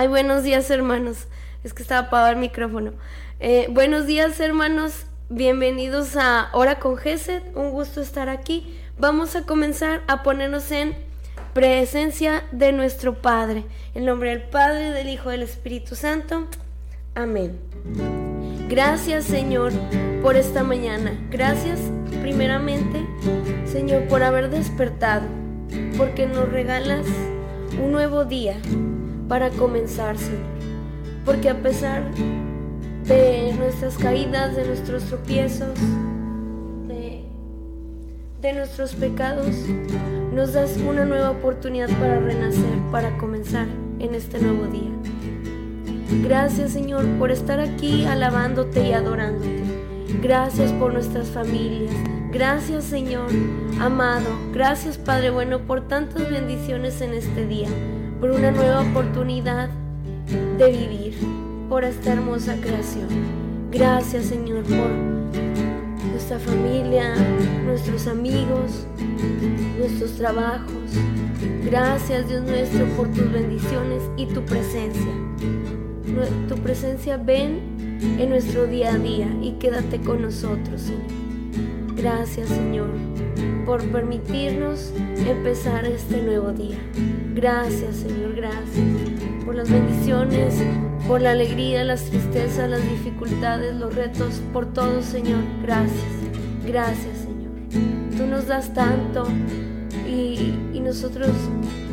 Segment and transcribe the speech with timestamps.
[0.00, 1.26] Ay, buenos días hermanos.
[1.62, 2.92] Es que estaba apagado el micrófono.
[3.38, 5.04] Eh, buenos días hermanos.
[5.28, 7.42] Bienvenidos a Hora con Gesed.
[7.54, 8.80] Un gusto estar aquí.
[8.98, 10.96] Vamos a comenzar a ponernos en
[11.52, 13.66] presencia de nuestro Padre.
[13.94, 16.46] En nombre del Padre, del Hijo, del Espíritu Santo.
[17.14, 17.60] Amén.
[18.70, 19.70] Gracias Señor
[20.22, 21.12] por esta mañana.
[21.30, 21.78] Gracias
[22.22, 23.06] primeramente
[23.66, 25.26] Señor por haber despertado.
[25.98, 27.04] Porque nos regalas
[27.78, 28.56] un nuevo día
[29.30, 30.40] para comenzar, Señor.
[31.24, 32.02] Porque a pesar
[33.06, 35.78] de nuestras caídas, de nuestros tropiezos,
[36.88, 37.22] de,
[38.42, 39.54] de nuestros pecados,
[40.34, 43.68] nos das una nueva oportunidad para renacer, para comenzar
[44.00, 44.90] en este nuevo día.
[46.24, 49.62] Gracias Señor por estar aquí alabándote y adorándote.
[50.20, 51.94] Gracias por nuestras familias.
[52.32, 53.28] Gracias Señor
[53.78, 54.28] amado.
[54.52, 57.68] Gracias Padre bueno por tantas bendiciones en este día
[58.20, 59.70] por una nueva oportunidad
[60.58, 61.14] de vivir,
[61.70, 63.08] por esta hermosa creación.
[63.70, 64.90] Gracias Señor por
[66.10, 67.14] nuestra familia,
[67.64, 68.86] nuestros amigos,
[69.78, 70.92] nuestros trabajos.
[71.64, 75.12] Gracias Dios nuestro por tus bendiciones y tu presencia.
[76.48, 77.60] Tu presencia ven
[78.18, 81.19] en nuestro día a día y quédate con nosotros, Señor.
[82.00, 82.88] Gracias Señor
[83.66, 84.92] por permitirnos
[85.26, 86.78] empezar este nuevo día.
[87.34, 88.86] Gracias, Señor, gracias
[89.44, 90.54] por las bendiciones,
[91.06, 95.40] por la alegría, las tristezas, las dificultades, los retos, por todo, Señor.
[95.62, 96.12] Gracias,
[96.66, 97.52] gracias, Señor.
[98.16, 99.28] Tú nos das tanto
[100.08, 101.30] y, nosotros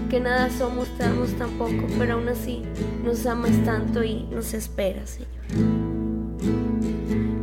[0.09, 2.63] que nada somos, te damos tan poco, pero aún así
[3.03, 5.19] nos amas tanto y nos esperas,
[5.51, 5.86] Señor.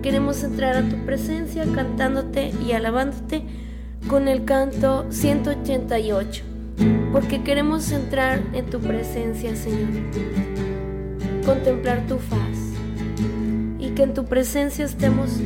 [0.05, 3.43] Queremos entrar a tu presencia cantándote y alabándote
[4.07, 6.45] con el canto 188,
[7.11, 9.89] porque queremos entrar en tu presencia, Señor,
[11.47, 12.59] contemplar tu faz
[13.79, 15.41] y que en tu presencia estemos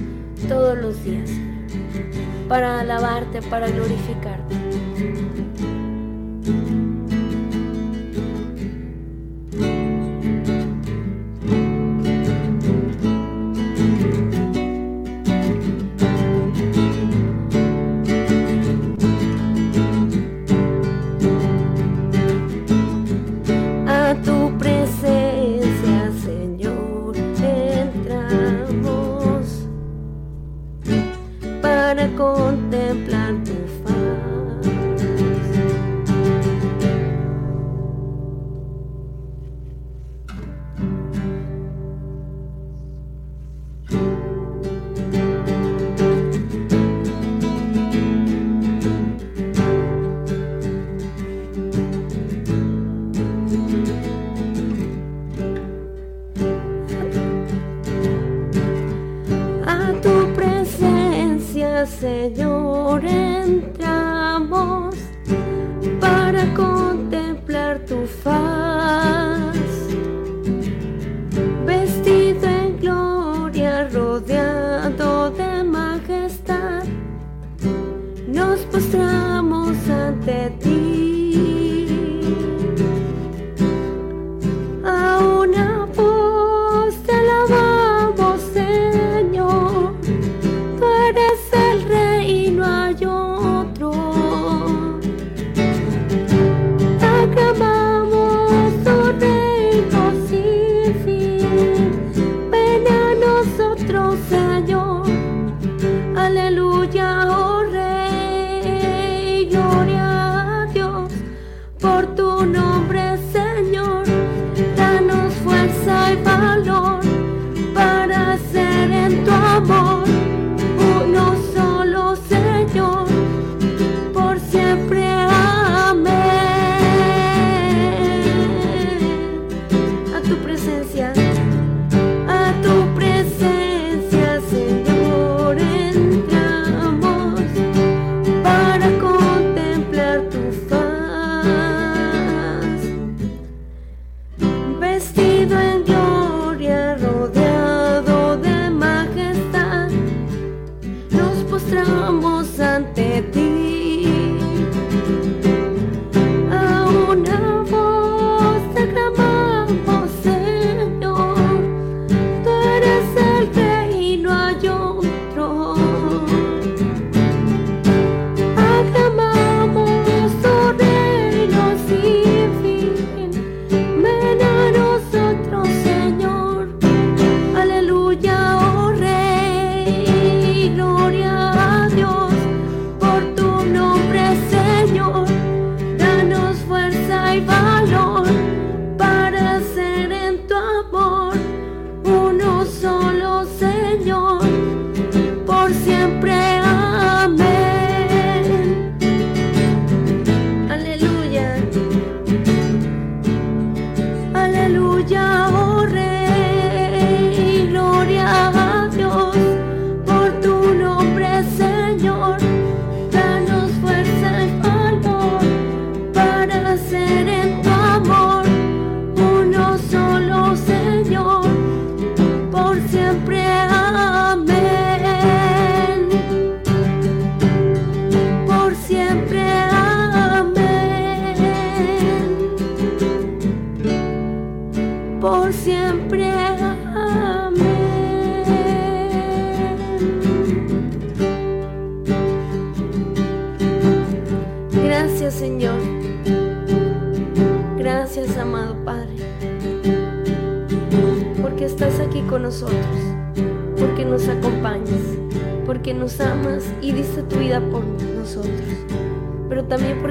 [0.49, 1.31] todos los días
[2.49, 4.57] para alabarte, para glorificarte.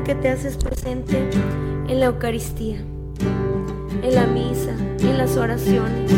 [0.08, 1.18] Porque te haces presente
[1.90, 2.78] en la Eucaristía,
[4.02, 4.72] en la misa,
[5.02, 6.10] en las oraciones.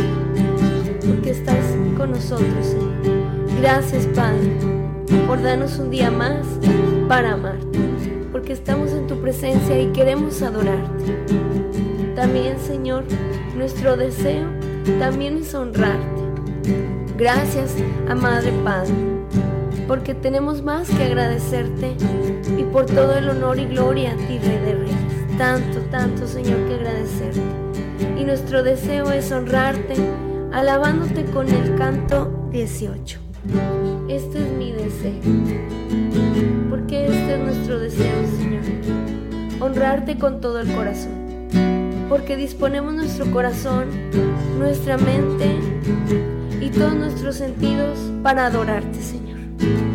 [1.04, 1.66] Porque estás
[1.98, 3.60] con nosotros, Señor.
[3.60, 4.52] Gracias Padre
[5.26, 6.46] por darnos un día más
[7.08, 7.80] para amarte
[8.32, 11.06] porque estamos en tu presencia y queremos adorarte.
[12.16, 13.06] También, Señor,
[13.58, 14.46] nuestro deseo
[15.00, 16.22] también es honrarte.
[17.18, 17.74] Gracias,
[18.08, 18.94] a Madre Padre,
[19.90, 21.96] porque tenemos más que agradecerte
[22.56, 24.96] y por todo el honor y gloria a ti, Rey de Reyes.
[25.40, 27.42] Tanto, tanto, Señor, que agradecerte.
[28.16, 29.96] Y nuestro deseo es honrarte,
[30.54, 33.20] alabándote con el canto 18.
[34.08, 35.22] Este es mi deseo.
[36.70, 38.62] Porque este es nuestro deseo, Señor.
[39.60, 41.48] Honrarte con todo el corazón.
[42.10, 43.88] Porque disponemos nuestro corazón,
[44.60, 45.56] nuestra mente
[46.62, 49.29] y todos nuestros sentidos para adorarte, Señor.
[49.60, 49.89] Yo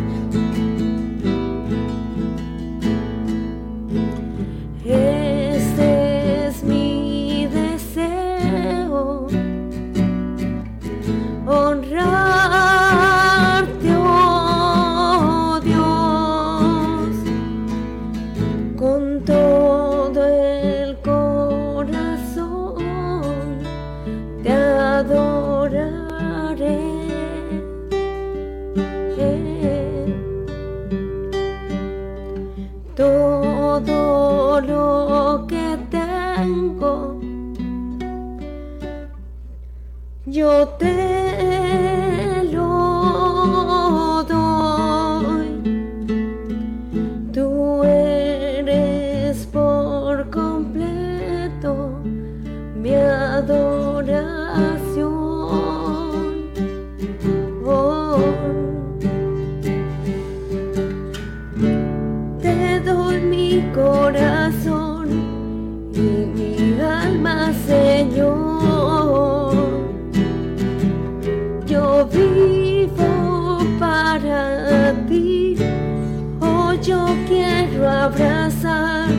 [78.05, 79.09] abrazar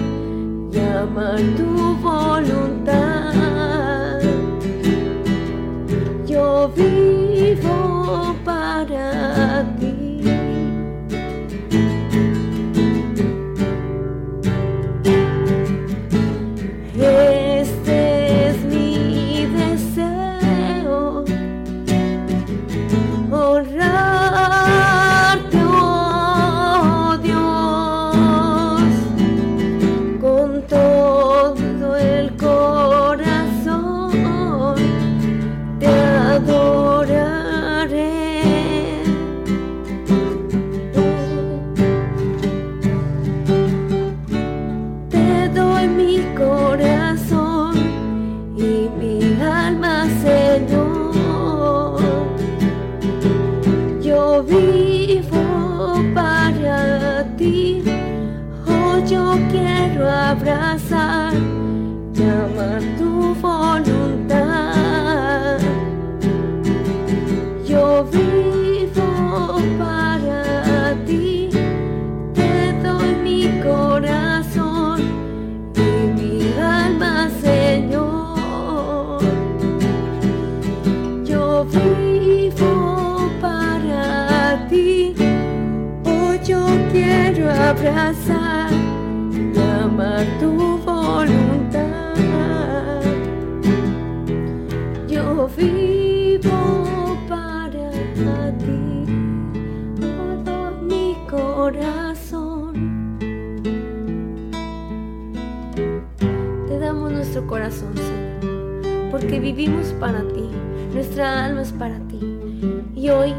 [0.72, 1.85] y
[107.44, 110.44] corazón, Señor, porque vivimos para ti,
[110.94, 112.20] nuestra alma es para ti.
[112.94, 113.34] Y hoy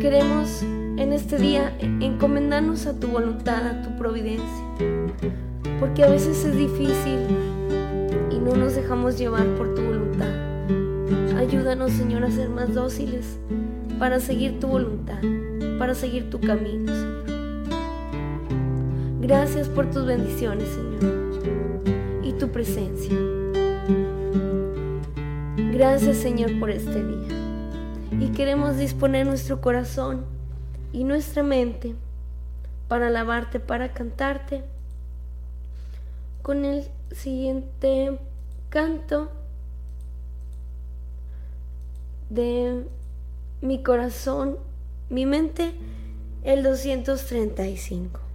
[0.00, 4.64] queremos en este día encomendarnos a tu voluntad, a tu providencia,
[5.80, 7.18] porque a veces es difícil
[8.30, 10.30] y no nos dejamos llevar por tu voluntad.
[11.36, 13.38] Ayúdanos, Señor, a ser más dóciles
[13.98, 15.18] para seguir tu voluntad,
[15.78, 17.24] para seguir tu camino, Señor.
[19.20, 20.85] Gracias por tus bendiciones, Señor,
[22.48, 23.14] presencia.
[25.72, 27.28] Gracias, Señor, por este día.
[28.20, 30.24] Y queremos disponer nuestro corazón
[30.92, 31.94] y nuestra mente
[32.88, 34.64] para alabarte, para cantarte
[36.42, 38.18] con el siguiente
[38.68, 39.30] canto
[42.30, 42.84] de
[43.60, 44.56] mi corazón,
[45.10, 45.72] mi mente,
[46.44, 48.25] el 235.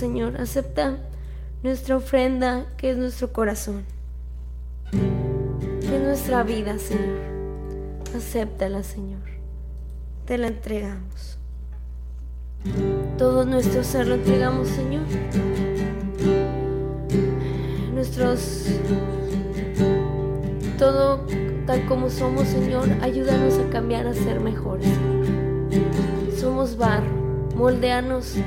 [0.00, 0.40] Señor.
[0.40, 0.96] Acepta
[1.62, 3.84] nuestra ofrenda, que es nuestro corazón.
[4.90, 7.18] Que es nuestra vida, Señor.
[8.16, 9.20] Acéptala, Señor.
[10.24, 11.36] Te la entregamos.
[13.18, 15.04] Todo nuestro ser lo entregamos, Señor.
[17.92, 18.68] Nuestros.
[20.78, 21.26] Todo
[21.66, 24.88] tal como somos, Señor, ayúdanos a cambiar a ser mejores.
[26.38, 27.12] Somos barro,
[27.54, 28.38] moldeanos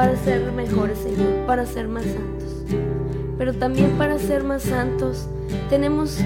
[0.00, 2.64] para ser mejores, Señor, para ser más santos.
[3.36, 5.28] Pero también para ser más santos
[5.68, 6.16] tenemos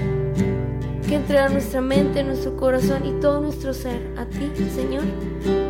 [1.05, 5.03] que entregar nuestra mente, nuestro corazón y todo nuestro ser a ti, Señor.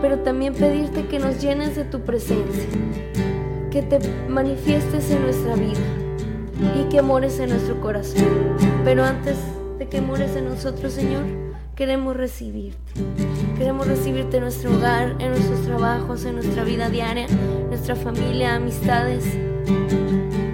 [0.03, 2.65] Pero también pedirte que nos llenes de tu presencia,
[3.71, 3.97] que te
[4.29, 5.81] manifiestes en nuestra vida
[6.79, 8.27] y que mores en nuestro corazón.
[8.83, 9.35] Pero antes
[9.79, 11.23] de que mores en nosotros, Señor,
[11.75, 12.93] queremos recibirte.
[13.57, 17.27] Queremos recibirte en nuestro hogar, en nuestros trabajos, en nuestra vida diaria,
[17.67, 19.25] nuestra familia, amistades.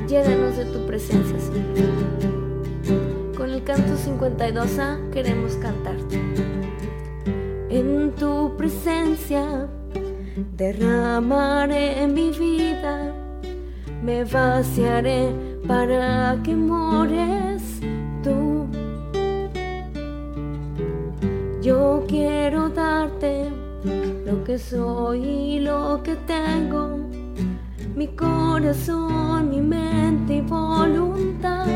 [0.07, 3.35] Llénanos de tu presencia, Señor.
[3.37, 6.19] Con el canto 52A queremos cantarte.
[7.69, 9.67] En tu presencia
[10.57, 13.13] derramaré mi vida,
[14.03, 15.29] me vaciaré
[15.67, 17.50] para que mores
[21.61, 23.49] yo quiero darte
[24.25, 26.97] lo que soy y lo que tengo,
[27.95, 31.67] mi corazón, mi mente y voluntad.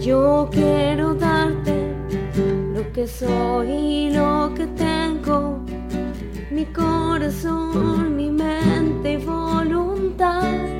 [0.00, 1.94] Yo quiero darte
[2.74, 5.60] lo que soy y lo que tengo,
[6.50, 10.76] mi corazón, mi mente y voluntad.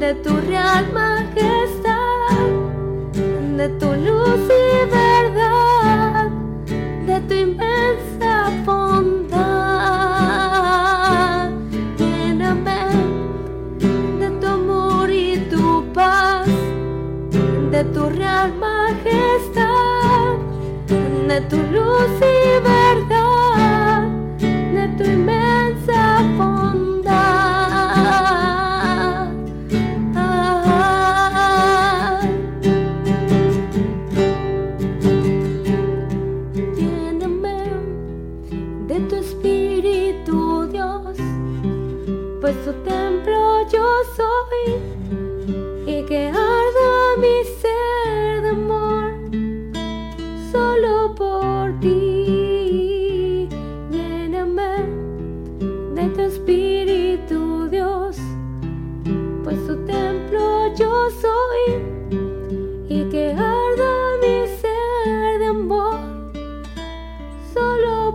[0.00, 2.48] De tu real majestad,
[3.58, 5.77] de tu luz y verdad,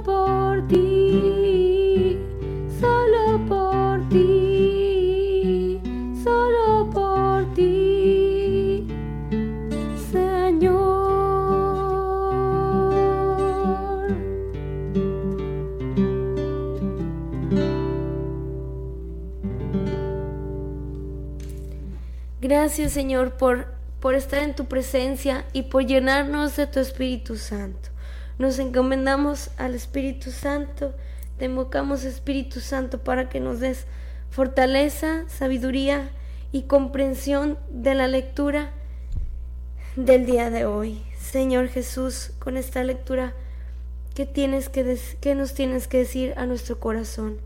[0.02, 2.18] por ti,
[2.80, 5.80] solo por ti,
[6.24, 8.88] solo por ti,
[10.12, 11.04] Señor.
[22.42, 23.68] Gracias Señor por,
[24.00, 27.93] por estar en tu presencia y por llenarnos de tu Espíritu Santo.
[28.40, 30.94] Nos encomendamos al Espíritu Santo,
[31.38, 33.86] te invocamos Espíritu Santo para que nos des
[34.32, 36.10] fortaleza, sabiduría
[36.52, 38.72] y comprensión de la lectura
[39.96, 41.04] del día de hoy.
[41.20, 43.34] Señor Jesús, con esta lectura,
[44.16, 47.38] ¿qué, tienes que qué nos tienes que decir a nuestro corazón?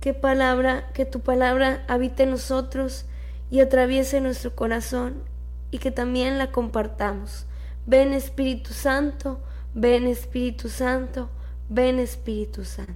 [0.00, 3.06] ¿Qué palabra, que tu palabra habite en nosotros
[3.50, 5.22] y atraviese nuestro corazón
[5.70, 7.46] y que también la compartamos?
[7.86, 9.40] Ven Espíritu Santo,
[9.74, 11.28] Ven Espíritu Santo,
[11.68, 12.92] ven Espíritu Santo.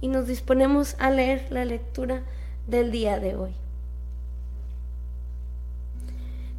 [0.00, 2.22] Y nos disponemos a leer la lectura
[2.66, 3.54] del día de hoy.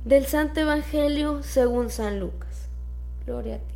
[0.03, 2.67] Del Santo Evangelio según San Lucas.
[3.25, 3.75] Gloria a ti.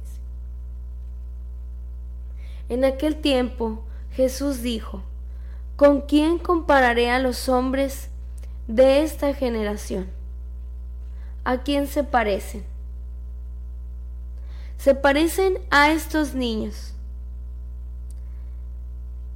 [2.70, 5.02] En aquel tiempo Jesús dijo,
[5.76, 8.10] ¿con quién compararé a los hombres
[8.68, 10.08] de esta generación?
[11.44, 12.63] ¿A quién se parecen?
[14.80, 16.94] Se parecen a estos niños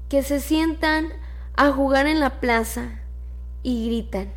[0.08, 1.10] que se sientan
[1.58, 3.02] a jugar en la plaza
[3.62, 4.32] y gritan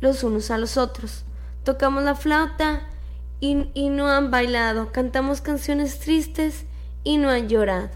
[0.00, 1.24] los unos a los otros.
[1.62, 2.88] Tocamos la flauta
[3.38, 6.64] y, y, no han bailado, cantamos canciones tristes
[7.04, 7.90] y no han llorado.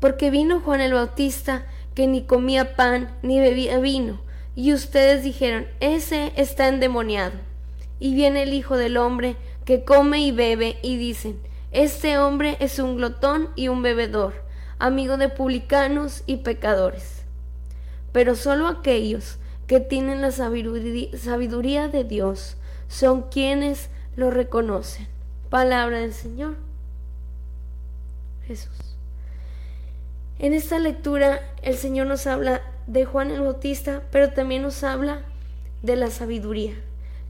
[0.00, 4.20] Porque vino Juan el Bautista que ni comía pan ni bebía vino,
[4.56, 7.34] y ustedes dijeron, ese está endemoniado.
[8.00, 11.38] Y viene el Hijo del Hombre que come y bebe y dicen,
[11.70, 14.34] este hombre es un glotón y un bebedor,
[14.78, 17.22] amigo de publicanos y pecadores.
[18.12, 22.56] Pero solo aquellos que tienen la sabiduría de Dios
[22.88, 25.08] son quienes lo reconocen.
[25.48, 26.56] Palabra del Señor.
[28.46, 28.96] Jesús.
[30.38, 35.22] En esta lectura el Señor nos habla de Juan el Bautista, pero también nos habla
[35.82, 36.74] de la sabiduría,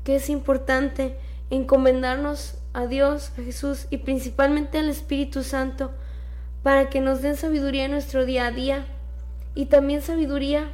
[0.02, 1.16] que es importante
[1.52, 5.90] encomendarnos a Dios, a Jesús y principalmente al Espíritu Santo
[6.62, 8.86] para que nos den sabiduría en nuestro día a día
[9.54, 10.70] y también sabiduría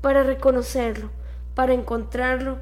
[0.00, 1.10] para reconocerlo,
[1.56, 2.58] para encontrarlo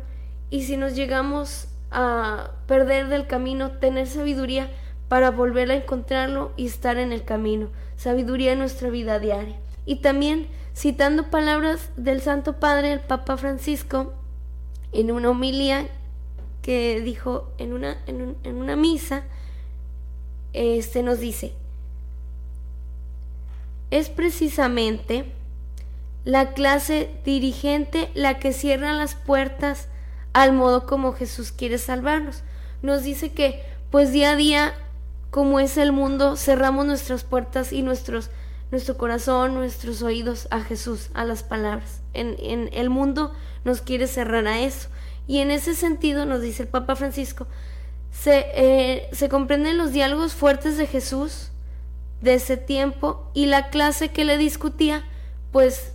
[0.49, 4.71] y si nos llegamos a perder del camino, tener sabiduría
[5.09, 9.57] para volver a encontrarlo y estar en el camino, sabiduría en nuestra vida diaria.
[9.85, 14.15] Y también citando palabras del Santo Padre, el Papa Francisco,
[14.93, 15.87] en una homilía
[16.63, 19.25] que dijo en una, en, una misa,
[20.53, 21.55] este nos dice,
[23.91, 25.33] es precisamente
[26.25, 29.89] la clase dirigente la que cierra las puertas
[30.33, 32.43] al modo como Jesús quiere salvarnos.
[32.83, 34.75] Nos dice que pues día a día,
[35.31, 38.31] como es el mundo, cerramos nuestras puertas y nuestros,
[38.71, 42.01] nuestro corazón, nuestros oídos a Jesús, a las palabras.
[42.13, 43.33] En, en el mundo
[43.65, 44.89] nos quiere cerrar a eso.
[45.31, 47.47] Y en ese sentido, nos dice el Papa Francisco,
[48.11, 51.53] se, eh, se comprenden los diálogos fuertes de Jesús
[52.21, 55.05] de ese tiempo y la clase que le discutía,
[55.53, 55.93] pues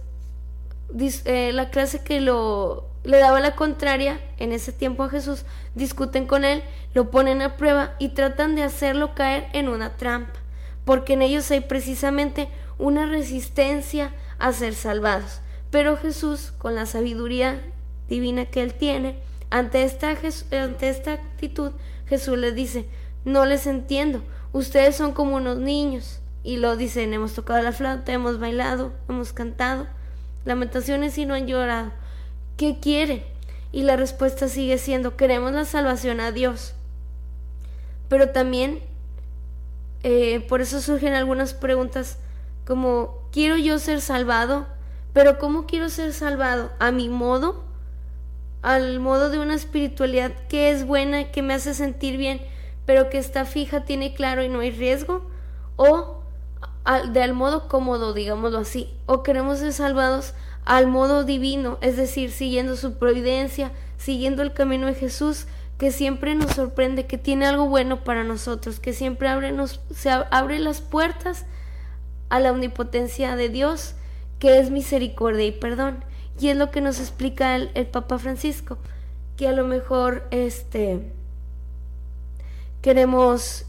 [1.26, 5.43] eh, la clase que lo, le daba la contraria en ese tiempo a Jesús,
[5.74, 10.39] discuten con él, lo ponen a prueba y tratan de hacerlo caer en una trampa,
[10.86, 15.41] porque en ellos hay precisamente una resistencia a ser salvados.
[15.71, 17.60] Pero Jesús, con la sabiduría
[18.10, 19.18] divina que él tiene,
[19.50, 21.72] ante esta, ante esta actitud
[22.08, 22.86] Jesús les dice,
[23.24, 24.22] no les entiendo,
[24.54, 26.20] ustedes son como unos niños.
[26.44, 29.88] Y lo dicen, hemos tocado la flauta, hemos bailado, hemos cantado,
[30.46, 31.91] lamentaciones y no han llorado.
[32.56, 33.24] ¿Qué quieren?
[33.72, 36.76] Y la respuesta sigue siendo, queremos la salvación a Dios.
[38.08, 38.80] Pero también,
[40.04, 42.20] eh, por eso surgen algunas preguntas
[42.68, 44.68] como, ¿quiero yo ser salvado?
[45.13, 46.72] Pero ¿cómo quiero ser salvado?
[46.78, 47.63] ¿A mi modo?
[48.65, 52.41] Al modo de una espiritualidad que es buena, que me hace sentir bien,
[52.88, 55.30] pero que está fija, tiene claro y no hay riesgo,
[55.75, 56.23] o
[56.84, 60.34] al, de al modo cómodo, digámoslo así, o queremos ser salvados
[60.65, 65.45] al modo divino, es decir, siguiendo su providencia, siguiendo el camino de Jesús,
[65.78, 70.10] que siempre nos sorprende, que tiene algo bueno para nosotros, que siempre abre, nos, se
[70.10, 71.45] abre las puertas
[72.30, 73.93] a la omnipotencia de Dios,
[74.39, 76.04] que es misericordia y perdón.
[76.39, 78.78] Y es lo que nos explica el, Papa Francisco,
[79.38, 81.12] que a lo mejor este
[82.82, 83.65] queremos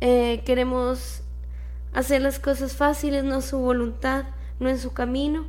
[0.00, 1.22] eh, queremos
[1.92, 4.24] hacer las cosas fáciles, no su voluntad,
[4.58, 5.46] no en su camino,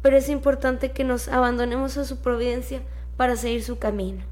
[0.00, 2.80] pero es importante que nos abandonemos a su providencia
[3.16, 4.24] para seguir su camino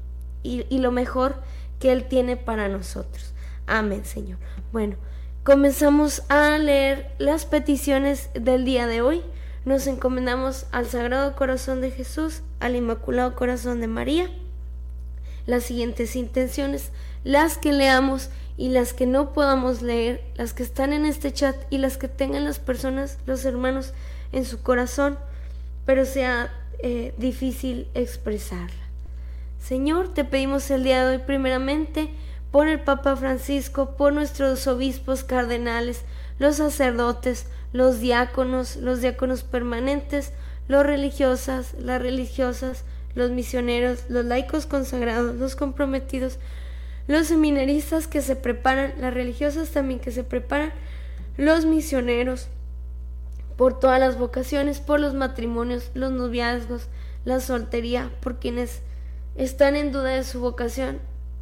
[0.43, 1.35] y, y lo mejor
[1.79, 3.33] que Él tiene para nosotros.
[3.67, 4.37] Amén, Señor.
[4.71, 4.95] Bueno,
[5.43, 9.21] comenzamos a leer las peticiones del día de hoy.
[9.63, 14.27] Nos encomendamos al Sagrado Corazón de Jesús, al Inmaculado Corazón de María.
[15.45, 16.91] Las siguientes intenciones,
[17.23, 21.55] las que leamos y las que no podamos leer, las que están en este chat
[21.69, 23.93] y las que tengan las personas, los hermanos
[24.31, 25.19] en su corazón,
[25.85, 28.81] pero sea eh, difícil expresarla.
[29.59, 32.09] Señor, te pedimos el día de hoy primeramente
[32.51, 36.03] por el Papa Francisco, por nuestros obispos cardenales,
[36.41, 40.33] los sacerdotes, los diáconos, los diáconos permanentes,
[40.67, 46.39] los religiosas, las religiosas, los misioneros, los laicos consagrados, los comprometidos,
[47.05, 50.71] los seminaristas que se preparan, las religiosas también que se preparan,
[51.37, 52.47] los misioneros,
[53.55, 56.87] por todas las vocaciones, por los matrimonios, los noviazgos,
[57.23, 58.81] la soltería, por quienes
[59.35, 60.97] están en duda de su vocación.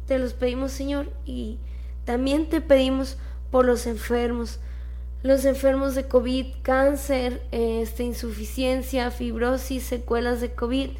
[0.06, 1.56] Te los pedimos, Señor, y
[2.04, 3.16] también te pedimos
[3.50, 4.60] por los enfermos,
[5.22, 10.90] los enfermos de COVID, cáncer, este, insuficiencia, fibrosis, secuelas de COVID,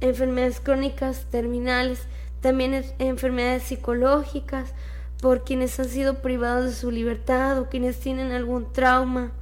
[0.00, 2.06] enfermedades crónicas, terminales,
[2.40, 4.72] también enfermedades psicológicas,
[5.20, 9.32] por quienes han sido privados de su libertad o quienes tienen algún trauma.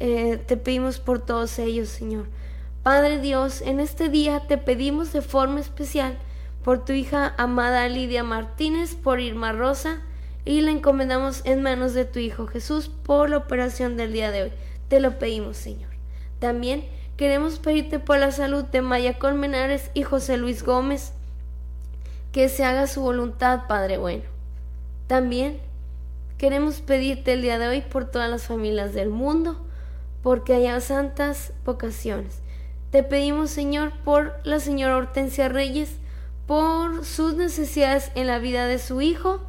[0.00, 2.26] Eh, te pedimos por todos ellos, Señor.
[2.82, 6.18] Padre Dios, en este día te pedimos de forma especial
[6.64, 10.02] por tu hija amada Lidia Martínez, por Irma Rosa,
[10.44, 14.44] y la encomendamos en manos de tu Hijo Jesús por la operación del día de
[14.44, 14.52] hoy.
[14.88, 15.90] Te lo pedimos, Señor.
[16.38, 16.84] También
[17.16, 21.12] queremos pedirte por la salud de Maya Colmenares y José Luis Gómez,
[22.32, 24.24] que se haga su voluntad, Padre bueno.
[25.06, 25.58] También
[26.38, 29.60] queremos pedirte el día de hoy por todas las familias del mundo,
[30.22, 32.40] porque haya santas vocaciones.
[32.90, 35.96] Te pedimos, Señor, por la señora Hortensia Reyes,
[36.46, 39.40] por sus necesidades en la vida de su hijo.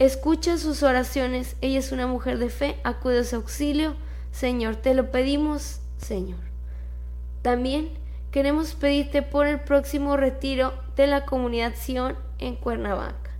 [0.00, 1.56] Escucha sus oraciones.
[1.60, 2.76] Ella es una mujer de fe.
[2.84, 3.96] Acude a su auxilio.
[4.32, 6.40] Señor, te lo pedimos, Señor.
[7.42, 7.90] También
[8.30, 13.30] queremos pedirte por el próximo retiro de la comunidad Sion en Cuernavaca.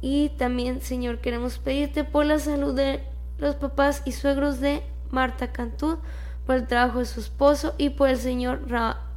[0.00, 3.02] Y también, Señor, queremos pedirte por la salud de
[3.36, 5.98] los papás y suegros de Marta Cantú,
[6.46, 8.62] por el trabajo de su esposo y por el Señor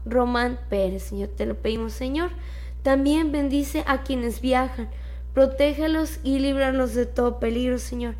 [0.06, 1.04] Román Pérez.
[1.04, 2.32] Señor, te lo pedimos, Señor.
[2.84, 4.90] También bendice a quienes viajan,
[5.36, 8.16] protégelos y líbralos de todo peligro, Señor.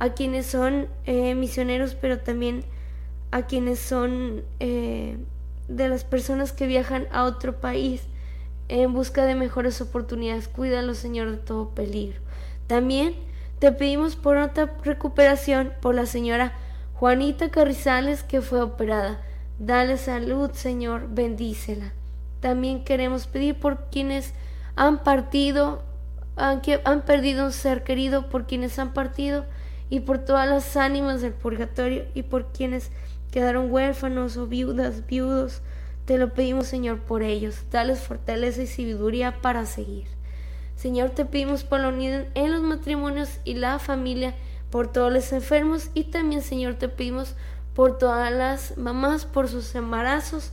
[0.00, 2.64] A quienes son eh, misioneros, pero también
[3.30, 5.18] a quienes son eh,
[5.68, 8.02] de las personas que viajan a otro país
[8.68, 10.48] en busca de mejores oportunidades.
[10.48, 12.18] Cuídalo, Señor, de todo peligro.
[12.66, 13.14] También
[13.58, 16.54] te pedimos por otra recuperación por la señora
[16.94, 19.20] Juanita Carrizales que fue operada.
[19.58, 21.92] Dale salud, Señor, bendícela.
[22.40, 24.32] También queremos pedir por quienes
[24.76, 25.82] han partido,
[26.36, 29.44] han, perdido un ser querido, por quienes han partido
[29.90, 32.90] y por todas las ánimas del purgatorio y por quienes
[33.30, 35.62] quedaron huérfanos o viudas, viudos.
[36.04, 37.64] Te lo pedimos, Señor, por ellos.
[37.70, 40.06] Dales fortaleza y sabiduría para seguir.
[40.76, 44.34] Señor, te pedimos por la unidad en los matrimonios y la familia,
[44.70, 47.36] por todos los enfermos y también, Señor, te pedimos
[47.74, 50.52] por todas las mamás, por sus embarazos.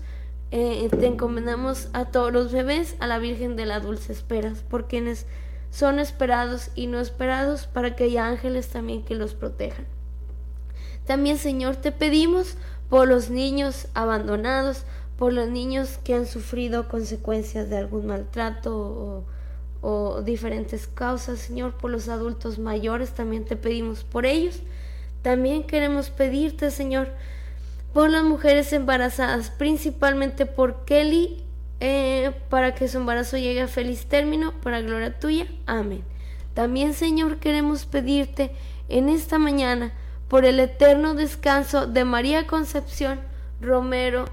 [0.52, 4.88] Eh, te encomendamos a todos los bebés, a la Virgen de la Dulce Esperas, por
[4.88, 5.26] quienes
[5.72, 9.86] son esperados y no esperados, para que haya ángeles también que los protejan.
[11.06, 12.56] También, Señor, te pedimos
[12.90, 14.84] por los niños abandonados,
[15.18, 19.24] por los niños que han sufrido consecuencias de algún maltrato
[19.82, 24.60] o, diferentes causas, Señor, por los adultos mayores, también te pedimos por ellos.
[25.22, 27.08] También queremos pedirte, Señor,
[27.94, 31.44] por las mujeres embarazadas, principalmente por Kelly,
[31.84, 35.48] eh, para que su embarazo llegue a feliz término, para gloria tuya.
[35.66, 36.04] Amén.
[36.54, 38.52] También, Señor, queremos pedirte
[38.88, 39.92] en esta mañana
[40.28, 43.20] por el eterno descanso de María Concepción
[43.62, 44.26] Romero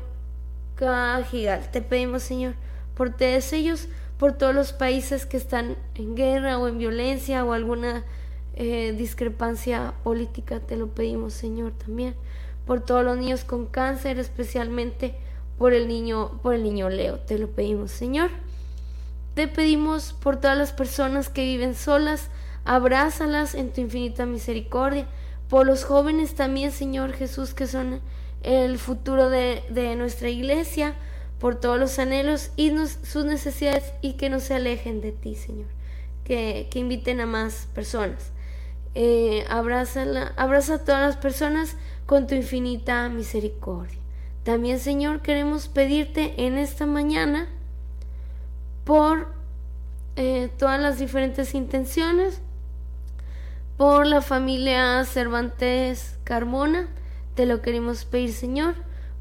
[0.75, 1.71] Cajigal.
[1.71, 2.53] Te pedimos, Señor,
[2.95, 7.55] por todos ellos, por todos los países que están en guerra o en violencia o
[7.55, 8.05] alguna
[8.57, 12.15] eh, discrepancia política, te lo pedimos, Señor, también.
[12.67, 15.15] Por todos los niños con cáncer, especialmente
[15.59, 18.31] por el niño, por el niño Leo, te lo pedimos, Señor.
[19.35, 22.31] Te pedimos por todas las personas que viven solas,
[22.65, 25.07] abrázalas en tu infinita misericordia.
[25.49, 28.01] Por los jóvenes también, Señor Jesús, que son
[28.43, 30.95] el futuro de, nuestra iglesia,
[31.39, 35.69] por todos los anhelos y sus necesidades y que no se alejen de ti, Señor.
[36.25, 38.33] Que, que inviten a más personas.
[38.95, 40.03] Eh, abraza
[40.75, 43.98] a todas las personas con tu infinita misericordia.
[44.49, 47.49] También, Señor, queremos pedirte en esta mañana
[48.85, 49.29] por
[50.17, 52.41] eh, todas las diferentes intenciones,
[53.77, 56.89] por la familia Cervantes Carmona,
[57.35, 58.75] te lo queremos pedir, Señor,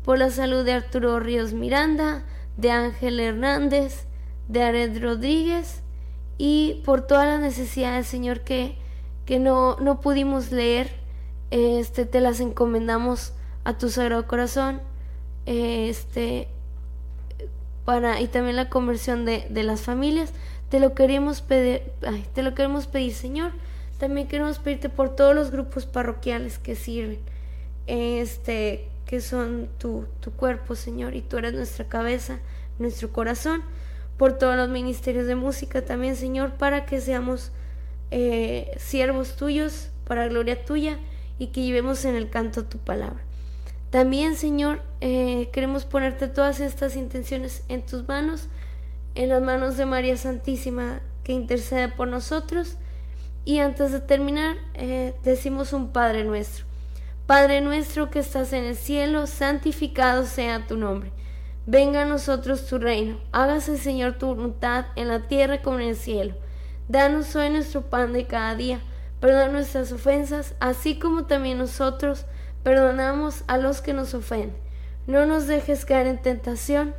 [0.06, 2.24] por la salud de Arturo Ríos Miranda,
[2.56, 4.06] de Ángel Hernández,
[4.48, 5.82] de Ared Rodríguez
[6.38, 8.78] y por todas las necesidades, Señor, que,
[9.26, 10.90] que no, no pudimos leer,
[11.52, 13.34] este, te las encomendamos
[13.66, 14.80] a tu Sagrado Corazón
[15.48, 16.48] este,
[17.86, 20.32] para, y también la conversión de, de las familias.
[20.70, 21.82] Te lo queremos pedir,
[22.34, 23.54] te lo queremos pedir, Señor.
[23.98, 27.18] También queremos pedirte por todos los grupos parroquiales que sirven,
[27.88, 32.40] este, que son tu, tu cuerpo, Señor, y tú eres nuestra cabeza,
[32.78, 33.64] nuestro corazón,
[34.18, 37.52] por todos los ministerios de música también, Señor, para que seamos
[38.12, 41.00] eh, siervos tuyos, para gloria tuya,
[41.40, 43.27] y que llevemos en el canto tu palabra.
[43.98, 48.48] También, Señor, eh, queremos ponerte todas estas intenciones en tus manos,
[49.16, 52.78] en las manos de María Santísima, que intercede por nosotros.
[53.44, 56.66] Y antes de terminar, eh, decimos un Padre nuestro.
[57.26, 61.12] Padre nuestro que estás en el cielo, santificado sea tu nombre.
[61.66, 63.18] Venga a nosotros tu reino.
[63.32, 66.36] Hágase, Señor, tu voluntad en la tierra como en el cielo.
[66.88, 68.80] Danos hoy nuestro pan de cada día.
[69.20, 72.28] Perdona nuestras ofensas, así como también nosotros
[72.68, 74.52] Perdonamos a los que nos ofenden.
[75.08, 76.94] No nos dejes caer en tentación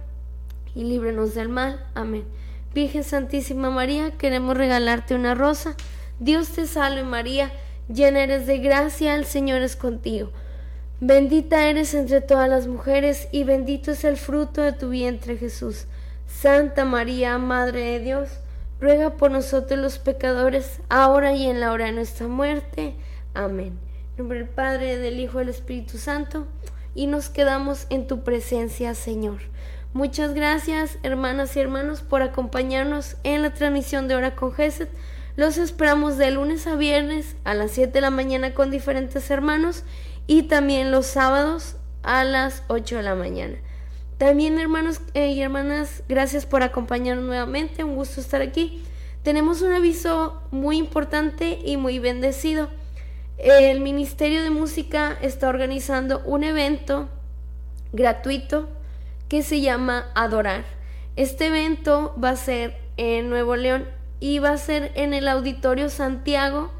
[0.75, 1.85] y líbranos del mal.
[1.95, 2.25] Amén.
[2.73, 5.77] Virgen Santísima María, queremos regalarte una rosa.
[6.21, 7.53] Dios te salve María,
[7.93, 10.31] llena eres de gracia, el Señor es contigo.
[11.01, 15.85] Bendita eres entre todas las mujeres y bendito es el fruto de tu vientre Jesús.
[16.27, 18.31] Santa María, Madre de Dios,
[18.81, 22.95] ruega por nosotros los pecadores, ahora y en la hora de nuestra muerte.
[23.35, 23.88] Amén
[24.19, 26.47] nombre del Padre, del Hijo del Espíritu Santo,
[26.93, 29.39] y nos quedamos en tu presencia, Señor.
[29.93, 34.91] Muchas gracias, hermanas y hermanos, por acompañarnos en la transmisión de Hora con Geset.
[35.37, 39.85] Los esperamos de lunes a viernes a las 7 de la mañana con diferentes hermanos
[40.27, 43.55] y también los sábados a las 8 de la mañana.
[44.19, 48.83] También hermanos eh, y hermanas, gracias por acompañarnos nuevamente, un gusto estar aquí.
[49.23, 52.69] Tenemos un aviso muy importante y muy bendecido.
[53.39, 57.09] El Ministerio de Música está organizando un evento
[57.93, 58.69] gratuito
[59.29, 60.65] que se llama Adorar.
[61.15, 63.85] Este evento va a ser en Nuevo León
[64.19, 66.73] y va a ser en el Auditorio Santiago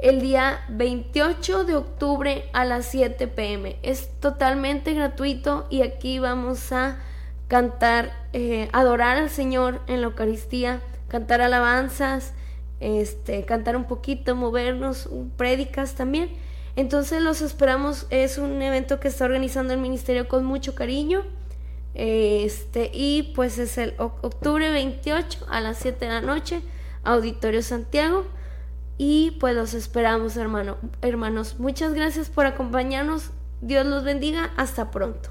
[0.00, 3.76] el día 28 de octubre a las 7 pm.
[3.82, 7.00] Es totalmente gratuito y aquí vamos a
[7.48, 12.32] cantar, eh, adorar al Señor en la Eucaristía, cantar alabanzas,
[12.80, 16.30] este, cantar un poquito, movernos, prédicas también.
[16.76, 21.24] Entonces los esperamos, es un evento que está organizando el ministerio con mucho cariño.
[21.94, 26.62] Este, y pues es el octubre 28 a las 7 de la noche,
[27.02, 28.24] Auditorio Santiago.
[28.96, 31.56] Y pues los esperamos, hermano, hermanos.
[31.58, 33.30] Muchas gracias por acompañarnos.
[33.60, 34.50] Dios los bendiga.
[34.56, 35.30] Hasta pronto.